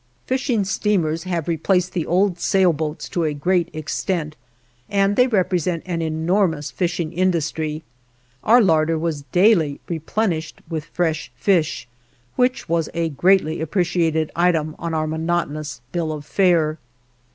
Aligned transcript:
Fishing 0.25 0.63
steamers 0.65 1.25
have 1.25 1.47
replaced 1.47 1.93
the 1.93 2.07
old 2.07 2.39
sailboats 2.39 3.07
to 3.07 3.23
a 3.23 3.35
great 3.35 3.69
extent, 3.71 4.35
and 4.89 5.15
they 5.15 5.27
represent 5.27 5.83
an 5.85 6.01
enormous 6.01 6.71
fishing 6.71 7.13
industry. 7.13 7.83
Our 8.43 8.63
larder 8.63 8.97
was 8.97 9.21
daily 9.31 9.79
replenished 9.87 10.59
with 10.67 10.85
fresh 10.85 11.31
fish, 11.35 11.87
which 12.35 12.67
was 12.67 12.89
a 12.95 13.09
greatly 13.09 13.61
appreciated 13.61 14.31
item 14.35 14.75
on 14.79 14.95
our 14.95 15.05
monotonous 15.05 15.81
bill 15.91 16.11
of 16.11 16.25
fare. 16.25 16.79